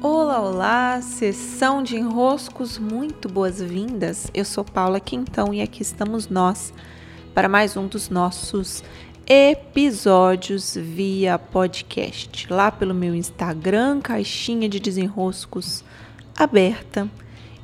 Olá, 0.00 0.40
olá, 0.40 1.02
sessão 1.02 1.82
de 1.82 1.96
enroscos, 1.96 2.78
muito 2.78 3.28
boas-vindas. 3.28 4.30
Eu 4.32 4.44
sou 4.44 4.64
Paula 4.64 5.00
Quintão 5.00 5.52
e 5.52 5.60
aqui 5.60 5.82
estamos 5.82 6.28
nós 6.28 6.72
para 7.34 7.48
mais 7.48 7.76
um 7.76 7.88
dos 7.88 8.08
nossos 8.08 8.84
episódios 9.26 10.76
via 10.76 11.36
podcast. 11.36 12.46
Lá 12.48 12.70
pelo 12.70 12.94
meu 12.94 13.12
Instagram, 13.12 14.00
caixinha 14.00 14.68
de 14.68 14.78
desenroscos 14.78 15.82
aberta, 16.36 17.10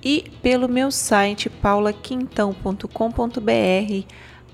e 0.02 0.28
pelo 0.42 0.68
meu 0.68 0.90
site 0.90 1.48
paulaquintão.com.br 1.48 4.06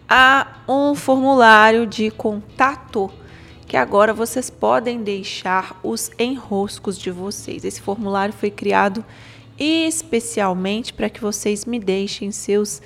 há 0.06 0.46
um 0.68 0.94
formulário 0.94 1.86
de 1.86 2.10
contato 2.10 3.10
que 3.70 3.76
agora 3.76 4.12
vocês 4.12 4.50
podem 4.50 5.00
deixar 5.00 5.78
os 5.80 6.10
enroscos 6.18 6.98
de 6.98 7.08
vocês. 7.08 7.64
Esse 7.64 7.80
formulário 7.80 8.34
foi 8.34 8.50
criado 8.50 9.04
especialmente 9.56 10.92
para 10.92 11.08
que 11.08 11.20
vocês 11.20 11.64
me 11.64 11.78
deixem 11.78 12.32
seus 12.32 12.82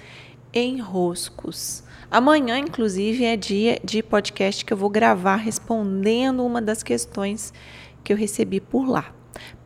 enroscos. 0.53 1.83
Amanhã, 2.11 2.59
inclusive, 2.59 3.25
é 3.25 3.35
dia 3.35 3.81
de 3.83 4.03
podcast 4.03 4.63
que 4.63 4.75
eu 4.75 4.77
vou 4.77 4.91
gravar 4.91 5.37
respondendo 5.37 6.45
uma 6.45 6.61
das 6.61 6.83
questões 6.83 7.51
que 8.05 8.13
eu 8.13 8.17
recebi 8.19 8.61
por 8.61 8.87
lá. 8.87 9.11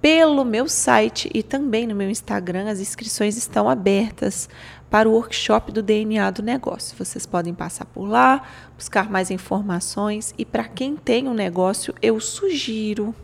Pelo 0.01 0.45
meu 0.45 0.69
site 0.69 1.29
e 1.35 1.43
também 1.43 1.85
no 1.85 1.97
meu 1.97 2.09
Instagram, 2.09 2.71
as 2.71 2.79
inscrições 2.79 3.37
estão 3.37 3.69
abertas 3.69 4.49
para 4.91 5.09
o 5.09 5.13
workshop 5.13 5.73
do 5.73 5.83
DNA 5.83 6.31
do 6.31 6.43
negócio. 6.43 6.97
Vocês 6.97 7.27
podem 7.27 7.55
passar 7.55 7.85
por 7.85 8.07
lá, 8.07 8.43
buscar 8.77 9.11
mais 9.11 9.31
informações 9.31 10.35
e 10.39 10.45
para 10.45 10.65
quem 10.65 10.97
tem 10.97 11.29
um 11.29 11.35
negócio, 11.35 11.95
eu 12.01 12.19
sugiro 12.21 13.15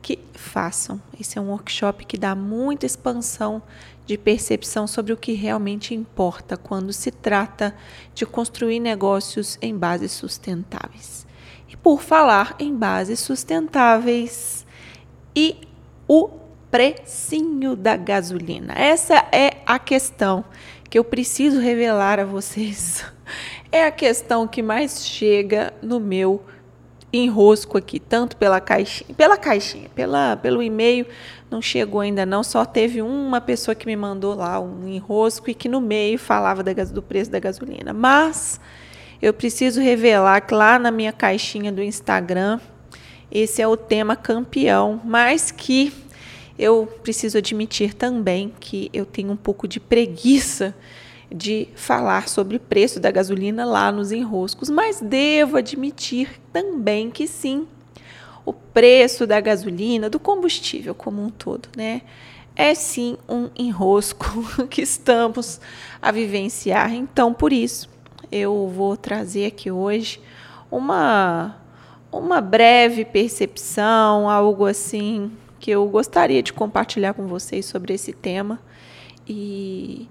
que 0.00 0.18
façam. 0.32 1.00
Esse 1.18 1.38
é 1.38 1.40
um 1.40 1.50
workshop 1.50 2.04
que 2.06 2.16
dá 2.16 2.34
muita 2.34 2.86
expansão 2.86 3.62
de 4.06 4.16
percepção 4.16 4.86
sobre 4.86 5.12
o 5.12 5.16
que 5.16 5.32
realmente 5.32 5.94
importa 5.94 6.56
quando 6.56 6.92
se 6.92 7.10
trata 7.10 7.74
de 8.14 8.26
construir 8.26 8.80
negócios 8.80 9.58
em 9.60 9.76
bases 9.76 10.10
sustentáveis. 10.12 11.26
E 11.68 11.76
por 11.76 12.02
falar 12.02 12.56
em 12.58 12.74
bases 12.74 13.20
sustentáveis 13.20 14.66
e 15.36 15.56
o 16.08 16.39
precinho 16.70 17.74
da 17.74 17.96
gasolina. 17.96 18.74
Essa 18.74 19.26
é 19.32 19.58
a 19.66 19.78
questão 19.78 20.44
que 20.88 20.98
eu 20.98 21.04
preciso 21.04 21.60
revelar 21.60 22.18
a 22.18 22.24
vocês. 22.24 23.04
É 23.72 23.86
a 23.86 23.92
questão 23.92 24.48
que 24.48 24.60
mais 24.60 25.06
chega 25.06 25.72
no 25.80 26.00
meu 26.00 26.44
enrosco 27.12 27.78
aqui, 27.78 28.00
tanto 28.00 28.36
pela 28.36 28.60
caixinha, 28.60 29.14
pela 29.14 29.36
caixinha, 29.36 29.88
pela, 29.94 30.36
pelo 30.36 30.60
e-mail, 30.60 31.06
não 31.48 31.62
chegou 31.62 32.00
ainda 32.00 32.26
não, 32.26 32.42
só 32.42 32.64
teve 32.64 33.00
uma 33.00 33.40
pessoa 33.40 33.74
que 33.74 33.86
me 33.86 33.94
mandou 33.94 34.34
lá 34.34 34.60
um 34.60 34.88
enrosco 34.88 35.50
e 35.50 35.54
que 35.54 35.68
no 35.68 35.80
meio 35.80 36.18
falava 36.18 36.64
da, 36.64 36.72
do 36.72 37.00
preço 37.00 37.30
da 37.30 37.38
gasolina. 37.38 37.92
Mas 37.92 38.60
eu 39.22 39.32
preciso 39.32 39.80
revelar 39.80 40.40
que 40.40 40.54
lá 40.54 40.78
na 40.78 40.90
minha 40.90 41.12
caixinha 41.12 41.70
do 41.70 41.82
Instagram, 41.82 42.58
esse 43.30 43.62
é 43.62 43.68
o 43.68 43.76
tema 43.76 44.16
campeão, 44.16 45.00
mas 45.04 45.52
que 45.52 45.92
eu 46.60 46.86
preciso 47.02 47.38
admitir 47.38 47.94
também 47.94 48.52
que 48.60 48.90
eu 48.92 49.06
tenho 49.06 49.32
um 49.32 49.36
pouco 49.36 49.66
de 49.66 49.80
preguiça 49.80 50.74
de 51.32 51.68
falar 51.74 52.28
sobre 52.28 52.58
preço 52.58 53.00
da 53.00 53.10
gasolina 53.10 53.64
lá 53.64 53.90
nos 53.90 54.12
enroscos, 54.12 54.68
mas 54.68 55.00
devo 55.00 55.56
admitir 55.56 56.38
também 56.52 57.10
que 57.10 57.26
sim, 57.26 57.66
o 58.44 58.52
preço 58.52 59.26
da 59.26 59.40
gasolina, 59.40 60.10
do 60.10 60.20
combustível 60.20 60.94
como 60.94 61.22
um 61.22 61.30
todo, 61.30 61.66
né? 61.74 62.02
É 62.54 62.74
sim 62.74 63.16
um 63.26 63.48
enrosco 63.56 64.26
que 64.68 64.82
estamos 64.82 65.60
a 66.02 66.12
vivenciar. 66.12 66.92
Então, 66.92 67.32
por 67.32 67.54
isso, 67.54 67.88
eu 68.30 68.68
vou 68.68 68.98
trazer 68.98 69.46
aqui 69.46 69.70
hoje 69.70 70.20
uma 70.70 71.56
uma 72.12 72.40
breve 72.40 73.04
percepção, 73.04 74.28
algo 74.28 74.66
assim 74.66 75.30
que 75.60 75.70
eu 75.70 75.86
gostaria 75.86 76.42
de 76.42 76.52
compartilhar 76.52 77.12
com 77.12 77.26
vocês 77.26 77.66
sobre 77.66 77.92
esse 77.92 78.14
tema. 78.14 78.58
E, 79.28 80.08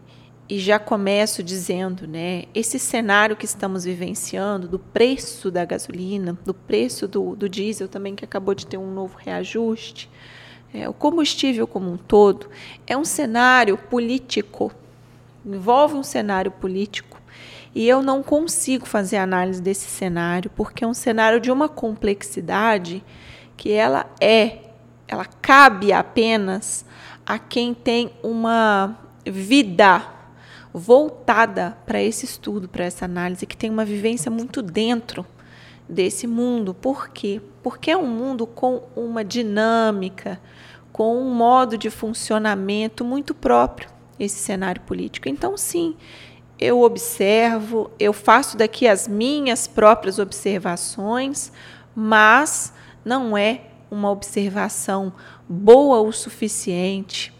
e 0.48 0.60
já 0.60 0.78
começo 0.78 1.42
dizendo, 1.42 2.08
né, 2.08 2.44
esse 2.54 2.78
cenário 2.78 3.36
que 3.36 3.46
estamos 3.46 3.84
vivenciando 3.84 4.68
do 4.68 4.78
preço 4.78 5.50
da 5.50 5.66
gasolina, 5.66 6.38
do 6.46 6.54
preço 6.54 7.08
do, 7.08 7.36
do 7.36 7.50
diesel 7.50 7.88
também, 7.88 8.16
que 8.16 8.24
acabou 8.24 8.54
de 8.54 8.68
ter 8.68 8.78
um 8.78 8.92
novo 8.92 9.18
reajuste, 9.18 10.10
é, 10.72 10.88
o 10.88 10.94
combustível 10.94 11.66
como 11.66 11.92
um 11.92 11.98
todo, 11.98 12.48
é 12.86 12.96
um 12.96 13.04
cenário 13.04 13.76
político, 13.76 14.72
envolve 15.44 15.96
um 15.96 16.04
cenário 16.04 16.52
político. 16.52 17.20
E 17.74 17.88
eu 17.88 18.02
não 18.02 18.22
consigo 18.22 18.86
fazer 18.86 19.18
análise 19.18 19.62
desse 19.62 19.90
cenário, 19.90 20.52
porque 20.56 20.84
é 20.84 20.88
um 20.88 20.94
cenário 20.94 21.40
de 21.40 21.52
uma 21.52 21.68
complexidade 21.68 23.04
que 23.58 23.72
ela 23.72 24.06
é 24.20 24.69
ela 25.09 25.25
cabe 25.25 25.92
apenas 25.92 26.86
a 27.25 27.40
quem 27.40 27.74
tem 27.74 28.14
uma 28.22 28.96
vida 29.25 30.06
voltada 30.72 31.75
para 31.86 32.02
esse 32.02 32.25
estudo, 32.25 32.70
para 32.70 32.86
essa 32.86 33.06
análise, 33.06 33.48
que 33.48 33.58
tem 33.58 33.72
uma 33.72 33.84
vivência 33.84 34.30
muito 34.30 34.62
dentro 34.62 35.25
desse 35.88 36.28
mundo. 36.28 36.75
Por 36.75 37.09
quê? 37.09 37.42
Porque 37.64 37.90
é 37.90 37.98
um 37.98 38.06
mundo 38.06 38.46
com 38.46 38.84
uma 38.96 39.25
dinâmica, 39.25 40.40
com 40.94 41.19
um 41.19 41.34
modo 41.34 41.75
de 41.75 41.90
funcionamento 41.90 43.03
muito 43.03 43.34
próprio, 43.34 43.90
esse 44.19 44.38
cenário 44.38 44.81
político. 44.81 45.28
Então, 45.28 45.58
sim, 45.58 45.96
eu 46.59 46.81
observo, 46.81 47.90
eu 48.00 48.14
faço 48.14 48.56
daqui 48.56 48.88
as 48.88 49.08
minhas 49.08 49.66
próprias 49.66 50.19
observações, 50.19 51.52
mas 51.96 52.72
não 53.03 53.36
é 53.36 53.69
uma 53.91 54.09
observação 54.11 55.13
boa 55.47 56.01
o 56.01 56.11
suficiente, 56.11 57.33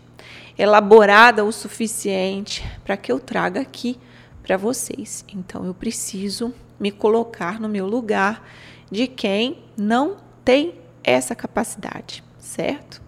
elaborada 0.58 1.46
o 1.46 1.52
suficiente 1.52 2.64
para 2.84 2.98
que 2.98 3.12
eu 3.12 3.20
traga 3.20 3.62
aqui 3.62 3.98
para 4.44 4.58
vocês. 4.58 5.24
Então 5.34 5.66
eu 5.66 5.74
preciso 5.74 6.54
me 6.80 6.92
colocar 6.92 7.60
no 7.60 7.70
meu 7.70 7.86
lugar 7.86 8.48
de 8.92 9.08
quem 9.08 9.60
não 9.78 10.18
tem 10.44 10.74
essa 11.04 11.36
capacidade, 11.36 12.24
certo? 12.40 13.02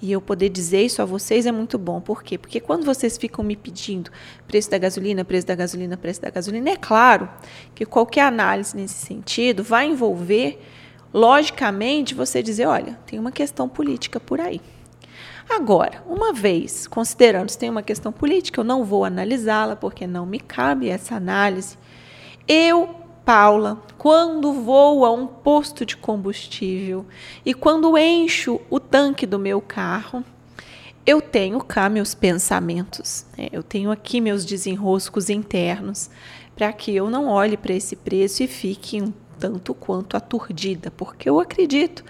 E 0.00 0.12
eu 0.12 0.20
poder 0.20 0.50
dizer 0.50 0.82
isso 0.82 1.00
a 1.00 1.04
vocês 1.04 1.46
é 1.46 1.52
muito 1.52 1.78
bom. 1.78 2.00
Por 2.00 2.22
quê? 2.22 2.36
Porque 2.36 2.60
quando 2.60 2.84
vocês 2.84 3.16
ficam 3.16 3.42
me 3.42 3.56
pedindo 3.56 4.10
preço 4.46 4.70
da 4.70 4.78
gasolina, 4.78 5.24
preço 5.24 5.46
da 5.46 5.54
gasolina, 5.54 5.96
preço 5.96 6.20
da 6.20 6.30
gasolina, 6.30 6.70
é 6.70 6.76
claro 6.76 7.28
que 7.74 7.86
qualquer 7.86 8.22
análise 8.22 8.76
nesse 8.76 9.06
sentido 9.06 9.64
vai 9.64 9.88
envolver 9.88 10.62
logicamente 11.16 12.14
você 12.14 12.42
dizer, 12.42 12.66
olha, 12.66 12.98
tem 13.06 13.18
uma 13.18 13.32
questão 13.32 13.66
política 13.66 14.20
por 14.20 14.38
aí. 14.38 14.60
Agora, 15.48 16.04
uma 16.06 16.30
vez 16.30 16.86
considerando 16.86 17.48
se 17.48 17.56
tem 17.56 17.70
uma 17.70 17.82
questão 17.82 18.12
política, 18.12 18.60
eu 18.60 18.64
não 18.64 18.84
vou 18.84 19.02
analisá-la 19.02 19.74
porque 19.74 20.06
não 20.06 20.26
me 20.26 20.38
cabe 20.38 20.90
essa 20.90 21.14
análise. 21.14 21.78
Eu, 22.46 22.94
Paula, 23.24 23.80
quando 23.96 24.52
vou 24.52 25.06
a 25.06 25.10
um 25.10 25.26
posto 25.26 25.86
de 25.86 25.96
combustível 25.96 27.06
e 27.46 27.54
quando 27.54 27.96
encho 27.96 28.60
o 28.68 28.78
tanque 28.78 29.24
do 29.24 29.38
meu 29.38 29.62
carro, 29.62 30.22
eu 31.06 31.22
tenho 31.22 31.64
cá 31.64 31.88
meus 31.88 32.14
pensamentos, 32.14 33.24
né? 33.38 33.48
eu 33.50 33.62
tenho 33.62 33.90
aqui 33.90 34.20
meus 34.20 34.44
desenroscos 34.44 35.30
internos, 35.30 36.10
para 36.54 36.70
que 36.74 36.94
eu 36.94 37.08
não 37.08 37.26
olhe 37.28 37.56
para 37.56 37.72
esse 37.72 37.96
preço 37.96 38.42
e 38.42 38.46
fique 38.46 39.00
um 39.00 39.12
tanto 39.38 39.74
quanto 39.74 40.16
aturdida, 40.16 40.90
porque 40.90 41.28
eu 41.28 41.40
acredito 41.40 42.04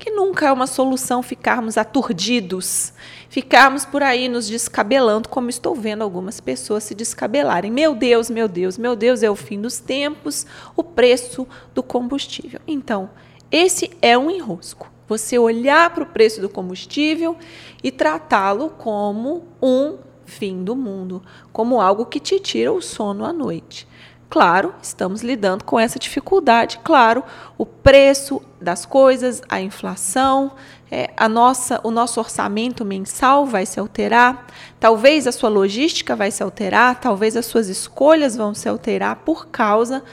que 0.00 0.10
nunca 0.10 0.46
é 0.46 0.52
uma 0.52 0.66
solução 0.66 1.22
ficarmos 1.22 1.76
aturdidos, 1.76 2.94
ficarmos 3.28 3.84
por 3.84 4.02
aí 4.02 4.30
nos 4.30 4.48
descabelando, 4.48 5.28
como 5.28 5.50
estou 5.50 5.74
vendo 5.74 6.02
algumas 6.02 6.40
pessoas 6.40 6.84
se 6.84 6.94
descabelarem. 6.94 7.70
Meu 7.70 7.94
Deus, 7.94 8.30
meu 8.30 8.48
Deus, 8.48 8.78
meu 8.78 8.96
Deus, 8.96 9.22
é 9.22 9.30
o 9.30 9.36
fim 9.36 9.60
dos 9.60 9.78
tempos, 9.78 10.46
o 10.74 10.82
preço 10.82 11.46
do 11.74 11.82
combustível. 11.82 12.60
Então, 12.66 13.10
esse 13.52 13.90
é 14.00 14.16
um 14.16 14.30
enrosco. 14.30 14.90
Você 15.06 15.38
olhar 15.38 15.90
para 15.90 16.04
o 16.04 16.06
preço 16.06 16.40
do 16.40 16.48
combustível 16.48 17.36
e 17.82 17.90
tratá-lo 17.90 18.70
como 18.70 19.44
um 19.60 19.98
fim 20.24 20.64
do 20.64 20.74
mundo, 20.74 21.22
como 21.52 21.80
algo 21.80 22.06
que 22.06 22.20
te 22.20 22.40
tira 22.40 22.72
o 22.72 22.80
sono 22.80 23.24
à 23.24 23.32
noite. 23.32 23.86
Claro, 24.30 24.72
estamos 24.80 25.22
lidando 25.22 25.64
com 25.64 25.78
essa 25.78 25.98
dificuldade. 25.98 26.78
Claro, 26.84 27.24
o 27.58 27.66
preço 27.66 28.40
das 28.60 28.86
coisas, 28.86 29.42
a 29.48 29.60
inflação, 29.60 30.52
é, 30.88 31.10
a 31.16 31.28
nossa, 31.28 31.80
o 31.82 31.90
nosso 31.90 32.20
orçamento 32.20 32.84
mensal 32.84 33.44
vai 33.44 33.66
se 33.66 33.80
alterar. 33.80 34.46
Talvez 34.78 35.26
a 35.26 35.32
sua 35.32 35.48
logística 35.48 36.14
vai 36.14 36.30
se 36.30 36.44
alterar. 36.44 37.00
Talvez 37.00 37.36
as 37.36 37.46
suas 37.46 37.68
escolhas 37.68 38.36
vão 38.36 38.54
se 38.54 38.68
alterar 38.68 39.16
por 39.16 39.48
causa 39.48 40.04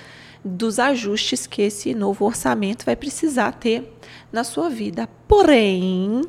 dos 0.43 0.79
ajustes 0.79 1.45
que 1.45 1.61
esse 1.61 1.93
novo 1.93 2.25
orçamento 2.25 2.85
vai 2.85 2.95
precisar 2.95 3.51
ter 3.51 3.95
na 4.31 4.43
sua 4.43 4.67
vida. 4.67 5.07
Porém, 5.27 6.23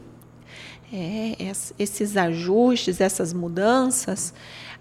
É, 0.90 1.36
esses 1.78 2.16
ajustes, 2.16 2.98
essas 2.98 3.34
mudanças, 3.34 4.32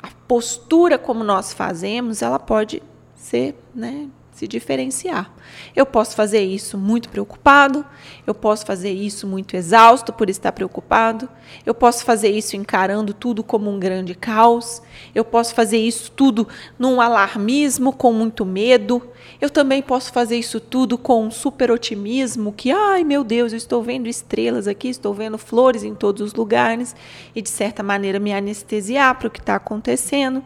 a 0.01 0.07
postura 0.25 0.97
como 0.97 1.21
nós 1.21 1.51
fazemos, 1.51 2.21
ela 2.21 2.39
pode 2.39 2.81
ser 3.17 3.55
né, 3.75 4.07
se 4.37 4.47
diferenciar. 4.47 5.33
Eu 5.75 5.83
posso 5.83 6.15
fazer 6.15 6.41
isso 6.41 6.77
muito 6.77 7.09
preocupado, 7.09 7.83
eu 8.25 8.35
posso 8.35 8.67
fazer 8.67 8.91
isso 8.91 9.25
muito 9.25 9.55
exausto 9.55 10.13
por 10.13 10.29
estar 10.29 10.51
preocupado, 10.51 11.27
eu 11.65 11.73
posso 11.73 12.05
fazer 12.05 12.29
isso 12.29 12.55
encarando 12.55 13.15
tudo 13.15 13.43
como 13.43 13.71
um 13.71 13.79
grande 13.79 14.13
caos, 14.13 14.79
eu 15.15 15.25
posso 15.25 15.55
fazer 15.55 15.79
isso 15.79 16.11
tudo 16.11 16.47
num 16.77 17.01
alarmismo 17.01 17.91
com 17.91 18.13
muito 18.13 18.45
medo, 18.45 19.01
eu 19.41 19.49
também 19.49 19.81
posso 19.81 20.13
fazer 20.13 20.37
isso 20.37 20.59
tudo 20.59 20.99
com 20.99 21.25
um 21.25 21.31
super 21.31 21.71
otimismo 21.71 22.53
que, 22.53 22.69
ai 22.69 23.03
meu 23.03 23.23
Deus, 23.23 23.53
eu 23.53 23.57
estou 23.57 23.81
vendo 23.81 24.07
estrelas 24.07 24.67
aqui, 24.67 24.89
estou 24.89 25.15
vendo 25.15 25.39
flores 25.39 25.83
em 25.83 25.95
todos 25.95 26.21
os 26.21 26.35
lugares 26.35 26.95
e 27.35 27.41
de 27.41 27.49
certa 27.49 27.81
maneira 27.81 28.19
me 28.19 28.31
anestesiar 28.31 29.17
para 29.17 29.29
o 29.29 29.31
que 29.31 29.39
está 29.39 29.55
acontecendo. 29.55 30.43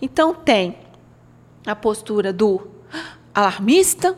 Então 0.00 0.34
tem 0.34 0.74
a 1.66 1.74
postura 1.74 2.32
do 2.32 2.68
alarmista, 3.34 4.16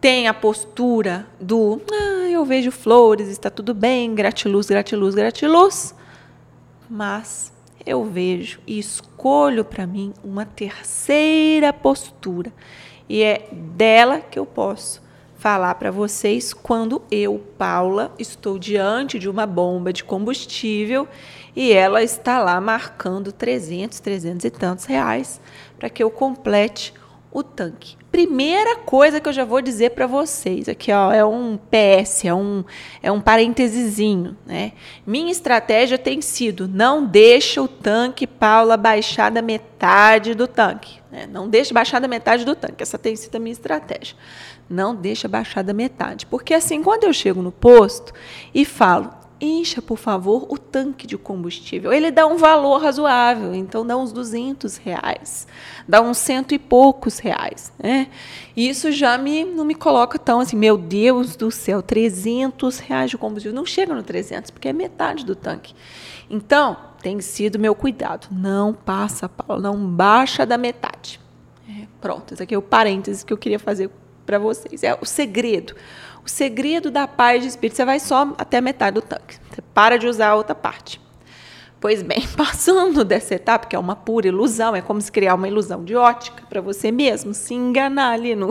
tem 0.00 0.26
a 0.26 0.34
postura 0.34 1.26
do 1.38 1.80
ah, 1.92 2.28
eu 2.30 2.44
vejo 2.44 2.72
flores, 2.72 3.28
está 3.28 3.50
tudo 3.50 3.74
bem, 3.74 4.14
gratiluz, 4.14 4.66
gratiluz, 4.66 5.14
gratiluz, 5.14 5.94
mas 6.88 7.52
eu 7.84 8.02
vejo 8.04 8.60
e 8.66 8.78
escolho 8.78 9.64
para 9.64 9.86
mim 9.86 10.14
uma 10.24 10.46
terceira 10.46 11.72
postura 11.72 12.52
e 13.08 13.22
é 13.22 13.48
dela 13.52 14.20
que 14.20 14.38
eu 14.38 14.46
posso 14.46 15.02
falar 15.40 15.74
para 15.76 15.90
vocês 15.90 16.52
quando 16.52 17.00
eu, 17.10 17.42
Paula, 17.56 18.12
estou 18.18 18.58
diante 18.58 19.18
de 19.18 19.26
uma 19.26 19.46
bomba 19.46 19.90
de 19.90 20.04
combustível 20.04 21.08
e 21.56 21.72
ela 21.72 22.02
está 22.02 22.38
lá 22.38 22.60
marcando 22.60 23.32
300, 23.32 23.98
300 24.00 24.44
e 24.44 24.50
tantos 24.50 24.84
reais 24.84 25.40
para 25.78 25.88
que 25.88 26.02
eu 26.02 26.10
complete 26.10 26.92
o 27.32 27.42
tanque. 27.42 27.96
Primeira 28.10 28.76
coisa 28.76 29.20
que 29.20 29.28
eu 29.28 29.32
já 29.32 29.44
vou 29.44 29.62
dizer 29.62 29.90
para 29.90 30.06
vocês, 30.06 30.68
aqui 30.68 30.90
ó, 30.90 31.12
é 31.12 31.24
um 31.24 31.56
PS, 31.56 32.24
é 32.24 32.34
um, 32.34 32.64
é 33.00 33.12
um 33.12 33.20
parênteses, 33.20 33.98
né? 34.44 34.72
Minha 35.06 35.30
estratégia 35.30 35.96
tem 35.96 36.20
sido, 36.20 36.66
não 36.66 37.06
deixa 37.06 37.62
o 37.62 37.68
tanque, 37.68 38.26
Paula, 38.26 38.76
baixar 38.76 39.30
da 39.30 39.40
metade 39.40 40.34
do 40.34 40.48
tanque. 40.48 41.00
Né? 41.10 41.28
Não 41.30 41.48
deixa 41.48 41.72
baixar 41.72 42.00
da 42.00 42.08
metade 42.08 42.44
do 42.44 42.56
tanque, 42.56 42.82
essa 42.82 42.98
tem 42.98 43.14
sido 43.14 43.36
a 43.36 43.38
minha 43.38 43.52
estratégia. 43.52 44.16
Não 44.68 44.94
deixa 44.94 45.28
baixar 45.28 45.62
da 45.62 45.72
metade. 45.72 46.26
Porque 46.26 46.54
assim, 46.54 46.82
quando 46.82 47.04
eu 47.04 47.12
chego 47.12 47.42
no 47.42 47.52
posto 47.52 48.12
e 48.52 48.64
falo, 48.64 49.10
encha, 49.40 49.80
por 49.80 49.96
favor, 49.96 50.46
o 50.48 50.58
tanque 50.58 51.06
de 51.06 51.16
combustível. 51.16 51.92
Ele 51.92 52.10
dá 52.10 52.26
um 52.26 52.36
valor 52.36 52.80
razoável, 52.82 53.54
então 53.54 53.86
dá 53.86 53.96
uns 53.96 54.12
200 54.12 54.76
reais, 54.76 55.46
dá 55.88 56.00
uns 56.02 56.18
cento 56.18 56.52
e 56.52 56.58
poucos 56.58 57.18
reais. 57.18 57.72
Né? 57.78 58.08
Isso 58.56 58.92
já 58.92 59.16
me, 59.16 59.44
não 59.44 59.64
me 59.64 59.74
coloca 59.74 60.18
tão 60.18 60.40
assim, 60.40 60.56
meu 60.56 60.76
Deus 60.76 61.36
do 61.36 61.50
céu, 61.50 61.82
300 61.82 62.78
reais 62.78 63.10
de 63.10 63.16
combustível. 63.16 63.54
Não 63.54 63.64
chega 63.64 63.94
no 63.94 64.02
300, 64.02 64.50
porque 64.50 64.68
é 64.68 64.72
metade 64.72 65.24
do 65.24 65.34
tanque. 65.34 65.74
Então, 66.28 66.76
tem 67.02 67.20
sido 67.20 67.58
meu 67.58 67.74
cuidado. 67.74 68.28
Não 68.30 68.72
passa, 68.74 69.28
Paulo, 69.28 69.62
não 69.62 69.76
baixa 69.76 70.44
da 70.44 70.58
metade. 70.58 71.18
É, 71.68 71.86
pronto, 72.00 72.34
esse 72.34 72.42
aqui 72.42 72.54
é 72.54 72.58
o 72.58 72.62
parênteses 72.62 73.24
que 73.24 73.32
eu 73.32 73.38
queria 73.38 73.58
fazer 73.58 73.90
para 74.26 74.38
vocês. 74.38 74.82
É 74.82 74.96
o 75.00 75.04
segredo. 75.04 75.74
O 76.24 76.28
segredo 76.28 76.90
da 76.90 77.08
paz 77.08 77.42
de 77.42 77.48
espírito, 77.48 77.76
você 77.76 77.84
vai 77.84 77.98
só 77.98 78.34
até 78.36 78.60
metade 78.60 78.94
do 78.94 79.02
tanque. 79.02 79.38
Você 79.50 79.62
para 79.74 79.98
de 79.98 80.06
usar 80.06 80.28
a 80.28 80.34
outra 80.34 80.54
parte. 80.54 81.00
Pois 81.80 82.02
bem, 82.02 82.26
passando 82.36 83.02
dessa 83.04 83.34
etapa, 83.34 83.66
que 83.66 83.74
é 83.74 83.78
uma 83.78 83.96
pura 83.96 84.28
ilusão, 84.28 84.76
é 84.76 84.82
como 84.82 85.00
se 85.00 85.10
criar 85.10 85.34
uma 85.34 85.48
ilusão 85.48 85.82
de 85.82 85.96
ótica 85.96 86.42
para 86.48 86.60
você 86.60 86.92
mesmo, 86.92 87.32
se 87.32 87.54
enganar 87.54 88.12
ali 88.12 88.36
no, 88.36 88.50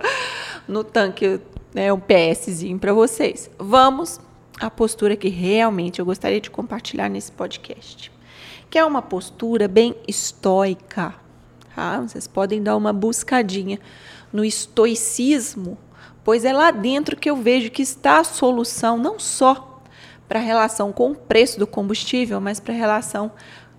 no 0.66 0.82
tanque, 0.82 1.40
né, 1.74 1.92
um 1.92 2.00
PSzinho 2.00 2.78
para 2.78 2.92
vocês. 2.94 3.50
Vamos 3.58 4.18
à 4.58 4.70
postura 4.70 5.14
que 5.16 5.28
realmente 5.28 5.98
eu 5.98 6.06
gostaria 6.06 6.40
de 6.40 6.50
compartilhar 6.50 7.10
nesse 7.10 7.30
podcast, 7.30 8.10
que 8.70 8.78
é 8.78 8.84
uma 8.84 9.02
postura 9.02 9.68
bem 9.68 9.94
estoica. 10.08 11.14
Tá? 11.74 12.00
Vocês 12.00 12.26
podem 12.26 12.62
dar 12.62 12.76
uma 12.76 12.92
buscadinha 12.92 13.78
no 14.32 14.44
estoicismo 14.44 15.76
pois 16.24 16.44
é 16.44 16.52
lá 16.52 16.70
dentro 16.70 17.16
que 17.16 17.30
eu 17.30 17.36
vejo 17.36 17.70
que 17.70 17.82
está 17.82 18.18
a 18.18 18.24
solução 18.24 18.98
não 18.98 19.18
só 19.18 19.82
para 20.26 20.40
a 20.40 20.42
relação 20.42 20.90
com 20.92 21.12
o 21.12 21.14
preço 21.14 21.58
do 21.58 21.66
combustível, 21.66 22.40
mas 22.40 22.58
para 22.58 22.74
a 22.74 22.76
relação 22.76 23.30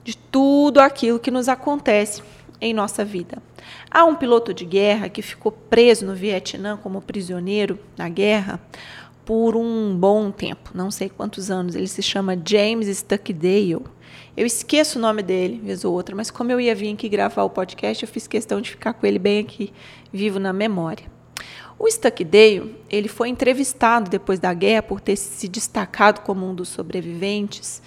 de 0.03 0.15
tudo 0.15 0.79
aquilo 0.79 1.19
que 1.19 1.31
nos 1.31 1.49
acontece 1.49 2.21
em 2.61 2.73
nossa 2.73 3.03
vida. 3.03 3.41
Há 3.89 4.05
um 4.05 4.15
piloto 4.15 4.53
de 4.53 4.63
guerra 4.63 5.09
que 5.09 5.21
ficou 5.21 5.51
preso 5.51 6.05
no 6.05 6.13
Vietnã 6.13 6.77
como 6.77 7.01
prisioneiro 7.01 7.79
na 7.97 8.07
guerra 8.07 8.61
por 9.25 9.55
um 9.55 9.97
bom 9.97 10.29
tempo, 10.29 10.69
não 10.75 10.91
sei 10.91 11.09
quantos 11.09 11.49
anos. 11.49 11.75
Ele 11.75 11.87
se 11.87 12.03
chama 12.03 12.39
James 12.45 12.87
Stuckdale. 12.95 13.81
Eu 14.37 14.45
esqueço 14.45 14.99
o 14.99 15.01
nome 15.01 15.23
dele, 15.23 15.59
vez 15.63 15.83
ou 15.83 15.93
outra, 15.93 16.15
mas 16.15 16.29
como 16.29 16.51
eu 16.51 16.59
ia 16.59 16.75
vir 16.75 16.93
aqui 16.93 17.09
gravar 17.09 17.43
o 17.43 17.49
podcast, 17.49 18.03
eu 18.03 18.07
fiz 18.07 18.27
questão 18.27 18.61
de 18.61 18.69
ficar 18.69 18.93
com 18.93 19.07
ele 19.07 19.17
bem 19.17 19.39
aqui, 19.39 19.73
vivo 20.13 20.39
na 20.39 20.53
memória. 20.53 21.14
O 21.77 21.89
Stuckdale, 21.89 22.75
ele 22.89 23.07
foi 23.07 23.29
entrevistado 23.29 24.09
depois 24.09 24.39
da 24.39 24.53
guerra 24.53 24.83
por 24.83 25.01
ter 25.01 25.15
se 25.15 25.47
destacado 25.47 26.21
como 26.21 26.49
um 26.49 26.55
dos 26.55 26.69
sobreviventes. 26.69 27.81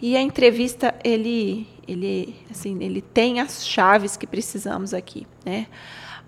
E 0.00 0.16
a 0.16 0.22
entrevista 0.22 0.94
ele 1.04 1.66
ele 1.86 2.34
assim, 2.50 2.82
ele 2.82 3.02
tem 3.02 3.40
as 3.40 3.66
chaves 3.66 4.16
que 4.16 4.26
precisamos 4.26 4.94
aqui, 4.94 5.26
né? 5.44 5.66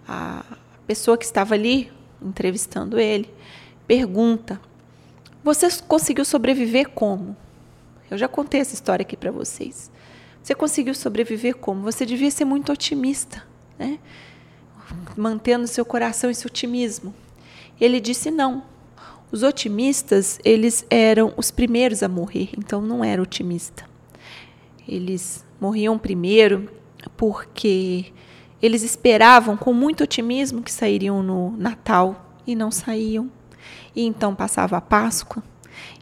A 0.06 0.44
pessoa 0.86 1.16
que 1.16 1.24
estava 1.24 1.54
ali 1.54 1.90
entrevistando 2.20 2.98
ele 2.98 3.30
pergunta: 3.86 4.60
"Você 5.42 5.68
conseguiu 5.88 6.24
sobreviver 6.24 6.90
como?" 6.90 7.36
Eu 8.10 8.18
já 8.18 8.28
contei 8.28 8.60
essa 8.60 8.74
história 8.74 9.02
aqui 9.02 9.16
para 9.16 9.30
vocês. 9.30 9.90
Você 10.42 10.54
conseguiu 10.54 10.94
sobreviver 10.94 11.56
como? 11.56 11.82
Você 11.82 12.06
devia 12.06 12.30
ser 12.30 12.44
muito 12.44 12.70
otimista, 12.70 13.42
né? 13.78 13.98
Mantendo 15.16 15.66
seu 15.66 15.84
coração 15.84 16.30
esse 16.30 16.46
otimismo. 16.46 17.14
Ele 17.80 18.00
disse 18.00 18.30
não. 18.30 18.62
Os 19.30 19.42
otimistas, 19.42 20.38
eles 20.44 20.86
eram 20.88 21.32
os 21.36 21.50
primeiros 21.50 22.02
a 22.02 22.08
morrer, 22.08 22.50
então 22.56 22.80
não 22.80 23.04
era 23.04 23.20
otimista. 23.20 23.84
Eles 24.86 25.44
morriam 25.60 25.98
primeiro 25.98 26.70
porque 27.16 28.12
eles 28.62 28.82
esperavam 28.82 29.56
com 29.56 29.72
muito 29.72 30.04
otimismo 30.04 30.62
que 30.62 30.72
sairiam 30.72 31.22
no 31.22 31.56
Natal 31.56 32.34
e 32.46 32.54
não 32.54 32.70
saíam. 32.70 33.30
E 33.94 34.04
então 34.04 34.34
passava 34.34 34.76
a 34.76 34.80
Páscoa, 34.80 35.42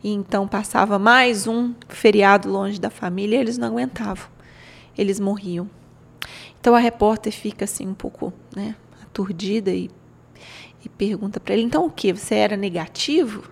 e 0.02 0.10
então 0.10 0.46
passava 0.46 0.98
mais 0.98 1.46
um 1.46 1.72
feriado 1.88 2.50
longe 2.50 2.80
da 2.80 2.90
família, 2.90 3.36
e 3.36 3.40
eles 3.40 3.56
não 3.56 3.68
aguentavam. 3.68 4.28
Eles 4.96 5.18
morriam. 5.18 5.68
Então 6.64 6.74
a 6.74 6.78
repórter 6.78 7.30
fica 7.30 7.66
assim 7.66 7.86
um 7.86 7.92
pouco, 7.92 8.32
né, 8.56 8.74
aturdida 9.02 9.70
e, 9.70 9.90
e 10.82 10.88
pergunta 10.88 11.38
para 11.38 11.52
ele: 11.52 11.62
então 11.62 11.84
o 11.84 11.90
que? 11.90 12.10
Você 12.10 12.36
era 12.36 12.56
negativo? 12.56 13.50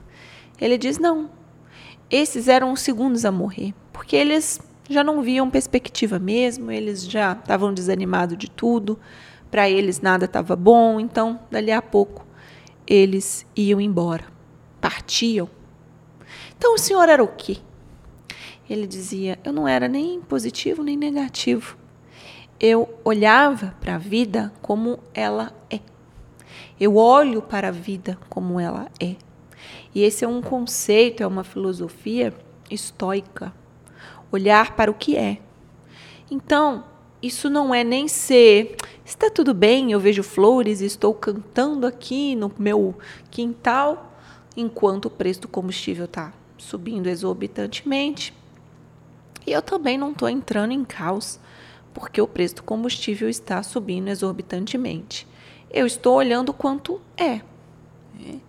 Ele 0.58 0.78
diz: 0.78 0.98
não. 0.98 1.30
Esses 2.10 2.48
eram 2.48 2.72
os 2.72 2.80
segundos 2.80 3.26
a 3.26 3.30
morrer, 3.30 3.74
porque 3.92 4.16
eles 4.16 4.58
já 4.88 5.04
não 5.04 5.20
viam 5.20 5.50
perspectiva 5.50 6.18
mesmo, 6.18 6.70
eles 6.70 7.04
já 7.04 7.32
estavam 7.32 7.74
desanimados 7.74 8.38
de 8.38 8.50
tudo, 8.50 8.98
para 9.50 9.68
eles 9.68 10.00
nada 10.00 10.24
estava 10.24 10.56
bom, 10.56 10.98
então, 10.98 11.38
dali 11.50 11.70
a 11.70 11.82
pouco, 11.82 12.26
eles 12.86 13.44
iam 13.54 13.78
embora, 13.78 14.24
partiam. 14.80 15.50
Então, 16.56 16.76
o 16.76 16.78
senhor 16.78 17.10
era 17.10 17.22
o 17.22 17.28
quê? 17.28 17.58
Ele 18.70 18.86
dizia: 18.86 19.38
eu 19.44 19.52
não 19.52 19.68
era 19.68 19.86
nem 19.86 20.18
positivo 20.22 20.82
nem 20.82 20.96
negativo 20.96 21.81
eu 22.62 22.88
olhava 23.02 23.74
para 23.80 23.96
a 23.96 23.98
vida 23.98 24.52
como 24.62 25.00
ela 25.12 25.52
é. 25.68 25.80
Eu 26.78 26.94
olho 26.94 27.42
para 27.42 27.68
a 27.68 27.72
vida 27.72 28.16
como 28.28 28.60
ela 28.60 28.88
é. 29.00 29.16
E 29.92 30.04
esse 30.04 30.24
é 30.24 30.28
um 30.28 30.40
conceito, 30.40 31.24
é 31.24 31.26
uma 31.26 31.42
filosofia 31.42 32.32
estoica. 32.70 33.52
Olhar 34.30 34.76
para 34.76 34.92
o 34.92 34.94
que 34.94 35.16
é. 35.16 35.38
Então, 36.30 36.84
isso 37.20 37.50
não 37.50 37.74
é 37.74 37.82
nem 37.82 38.06
ser, 38.06 38.76
está 39.04 39.28
tudo 39.28 39.52
bem, 39.52 39.90
eu 39.90 39.98
vejo 39.98 40.22
flores, 40.22 40.80
estou 40.80 41.12
cantando 41.12 41.84
aqui 41.84 42.36
no 42.36 42.50
meu 42.56 42.96
quintal, 43.28 44.16
enquanto 44.56 45.06
o 45.06 45.10
preço 45.10 45.42
do 45.42 45.48
combustível 45.48 46.04
está 46.04 46.32
subindo 46.56 47.08
exorbitantemente. 47.08 48.32
E 49.44 49.50
eu 49.50 49.60
também 49.60 49.98
não 49.98 50.12
estou 50.12 50.28
entrando 50.28 50.72
em 50.72 50.84
caos 50.84 51.40
porque 51.92 52.20
o 52.20 52.28
preço 52.28 52.56
do 52.56 52.62
combustível 52.62 53.28
está 53.28 53.62
subindo 53.62 54.08
exorbitantemente. 54.08 55.26
Eu 55.70 55.86
estou 55.86 56.16
olhando 56.16 56.52
quanto 56.52 57.00
é. 57.16 57.40
Né? 58.14 58.40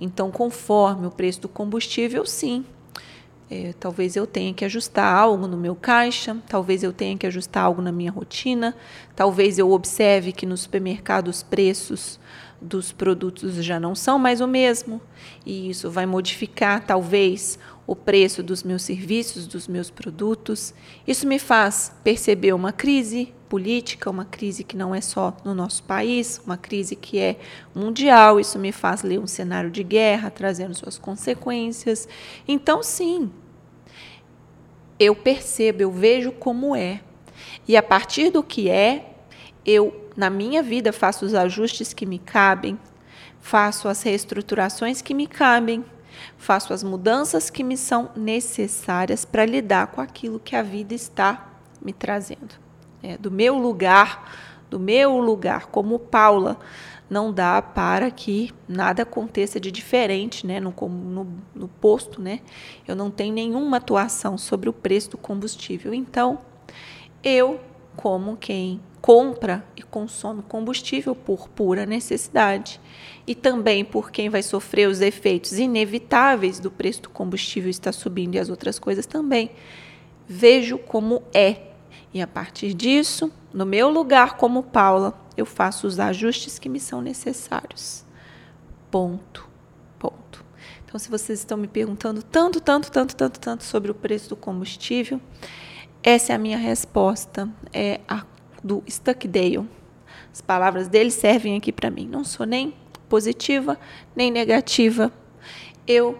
Então, 0.00 0.30
conforme 0.30 1.06
o 1.06 1.10
preço 1.10 1.42
do 1.42 1.48
combustível, 1.48 2.24
sim, 2.24 2.64
É, 3.50 3.74
talvez 3.80 4.14
eu 4.14 4.28
tenha 4.28 4.54
que 4.54 4.64
ajustar 4.64 5.12
algo 5.12 5.48
no 5.48 5.56
meu 5.56 5.74
caixa, 5.74 6.36
talvez 6.48 6.84
eu 6.84 6.92
tenha 6.92 7.18
que 7.18 7.26
ajustar 7.26 7.64
algo 7.64 7.82
na 7.82 7.90
minha 7.90 8.12
rotina, 8.12 8.76
talvez 9.16 9.58
eu 9.58 9.72
observe 9.72 10.30
que 10.30 10.46
no 10.46 10.56
supermercado 10.56 11.26
os 11.26 11.42
preços 11.42 12.20
dos 12.60 12.92
produtos 12.92 13.54
já 13.56 13.80
não 13.80 13.94
são 13.94 14.20
mais 14.20 14.40
o 14.40 14.46
mesmo, 14.46 15.00
e 15.44 15.68
isso 15.68 15.90
vai 15.90 16.06
modificar 16.06 16.86
talvez 16.86 17.58
o 17.88 17.96
preço 17.96 18.40
dos 18.40 18.62
meus 18.62 18.82
serviços, 18.82 19.48
dos 19.48 19.66
meus 19.66 19.90
produtos. 19.90 20.72
Isso 21.04 21.26
me 21.26 21.40
faz 21.40 21.92
perceber 22.04 22.52
uma 22.52 22.72
crise 22.72 23.34
política, 23.50 24.08
uma 24.08 24.24
crise 24.24 24.62
que 24.62 24.76
não 24.76 24.94
é 24.94 25.00
só 25.00 25.36
no 25.44 25.52
nosso 25.52 25.82
país, 25.82 26.40
uma 26.46 26.56
crise 26.56 26.94
que 26.94 27.18
é 27.18 27.36
mundial. 27.74 28.38
Isso 28.38 28.58
me 28.60 28.70
faz 28.70 29.02
ler 29.02 29.18
um 29.18 29.26
cenário 29.26 29.70
de 29.70 29.82
guerra, 29.82 30.30
trazendo 30.30 30.72
suas 30.72 30.96
consequências. 30.96 32.08
Então, 32.46 32.80
sim, 32.80 33.30
eu 34.98 35.16
percebo, 35.16 35.82
eu 35.82 35.90
vejo 35.90 36.30
como 36.30 36.76
é. 36.76 37.00
E 37.66 37.76
a 37.76 37.82
partir 37.82 38.30
do 38.30 38.42
que 38.42 38.70
é, 38.70 39.14
eu, 39.66 40.08
na 40.16 40.30
minha 40.30 40.62
vida, 40.62 40.92
faço 40.92 41.26
os 41.26 41.34
ajustes 41.34 41.92
que 41.92 42.06
me 42.06 42.20
cabem, 42.20 42.78
faço 43.40 43.88
as 43.88 44.00
reestruturações 44.02 45.02
que 45.02 45.12
me 45.12 45.26
cabem 45.26 45.84
faço 46.36 46.72
as 46.72 46.82
mudanças 46.82 47.48
que 47.48 47.64
me 47.64 47.76
são 47.76 48.10
necessárias 48.14 49.24
para 49.24 49.46
lidar 49.46 49.88
com 49.88 50.00
aquilo 50.00 50.38
que 50.38 50.54
a 50.54 50.62
vida 50.62 50.94
está 50.94 51.48
me 51.80 51.92
trazendo. 51.92 52.59
É, 53.02 53.16
do 53.16 53.30
meu 53.30 53.56
lugar, 53.56 54.32
do 54.68 54.78
meu 54.78 55.18
lugar, 55.18 55.66
como 55.66 55.98
Paula, 55.98 56.58
não 57.08 57.32
dá 57.32 57.60
para 57.60 58.10
que 58.10 58.52
nada 58.68 59.02
aconteça 59.02 59.58
de 59.58 59.72
diferente 59.72 60.46
né, 60.46 60.60
no, 60.60 60.72
no, 60.88 61.26
no 61.54 61.68
posto. 61.68 62.22
Né? 62.22 62.40
Eu 62.86 62.94
não 62.94 63.10
tenho 63.10 63.34
nenhuma 63.34 63.78
atuação 63.78 64.38
sobre 64.38 64.68
o 64.68 64.72
preço 64.72 65.10
do 65.10 65.18
combustível. 65.18 65.92
Então, 65.92 66.38
eu, 67.22 67.58
como 67.96 68.36
quem 68.36 68.80
compra 69.00 69.64
e 69.76 69.82
consome 69.82 70.42
combustível 70.42 71.14
por 71.14 71.48
pura 71.48 71.86
necessidade 71.86 72.80
e 73.26 73.34
também 73.34 73.84
por 73.84 74.10
quem 74.10 74.28
vai 74.28 74.42
sofrer 74.42 74.88
os 74.88 75.00
efeitos 75.00 75.58
inevitáveis 75.58 76.60
do 76.60 76.70
preço 76.70 77.02
do 77.02 77.10
combustível 77.10 77.70
estar 77.70 77.92
subindo 77.92 78.34
e 78.34 78.38
as 78.38 78.50
outras 78.50 78.78
coisas 78.78 79.06
também. 79.06 79.50
Vejo 80.28 80.78
como 80.78 81.22
é. 81.34 81.69
E 82.12 82.20
a 82.20 82.26
partir 82.26 82.74
disso, 82.74 83.32
no 83.52 83.64
meu 83.64 83.88
lugar 83.88 84.36
como 84.36 84.62
Paula, 84.62 85.18
eu 85.36 85.46
faço 85.46 85.86
os 85.86 85.98
ajustes 86.00 86.58
que 86.58 86.68
me 86.68 86.80
são 86.80 87.00
necessários. 87.00 88.04
Ponto. 88.90 89.48
Ponto. 89.98 90.44
Então, 90.84 90.98
se 90.98 91.08
vocês 91.08 91.38
estão 91.38 91.56
me 91.56 91.68
perguntando 91.68 92.22
tanto, 92.22 92.60
tanto, 92.60 92.90
tanto, 92.90 93.14
tanto, 93.14 93.38
tanto 93.38 93.64
sobre 93.64 93.90
o 93.90 93.94
preço 93.94 94.28
do 94.30 94.36
combustível, 94.36 95.20
essa 96.02 96.32
é 96.32 96.36
a 96.36 96.38
minha 96.38 96.58
resposta. 96.58 97.48
É 97.72 98.00
a 98.08 98.24
do 98.62 98.82
Stuckdale. 98.88 99.68
As 100.32 100.40
palavras 100.40 100.88
dele 100.88 101.10
servem 101.10 101.56
aqui 101.56 101.72
para 101.72 101.90
mim. 101.90 102.06
Não 102.06 102.24
sou 102.24 102.46
nem 102.46 102.74
positiva 103.08 103.78
nem 104.14 104.30
negativa. 104.30 105.12
Eu 105.86 106.18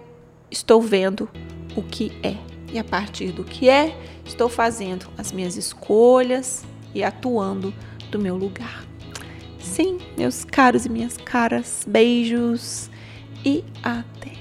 estou 0.50 0.82
vendo 0.82 1.28
o 1.76 1.82
que 1.82 2.12
é. 2.22 2.49
E 2.72 2.78
a 2.78 2.84
partir 2.84 3.32
do 3.32 3.44
que 3.44 3.68
é, 3.68 3.96
estou 4.24 4.48
fazendo 4.48 5.06
as 5.18 5.32
minhas 5.32 5.56
escolhas 5.56 6.64
e 6.94 7.02
atuando 7.02 7.74
do 8.10 8.18
meu 8.18 8.36
lugar. 8.36 8.84
Sim, 9.58 9.98
meus 10.16 10.44
caros 10.44 10.86
e 10.86 10.88
minhas 10.88 11.16
caras, 11.16 11.84
beijos 11.86 12.90
e 13.44 13.64
até. 13.82 14.39